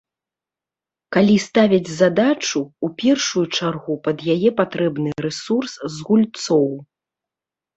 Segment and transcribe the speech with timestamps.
[1.17, 6.67] Калі ставяць задачу, у першую чаргу пад яе патрэбны рэсурс з гульцоў.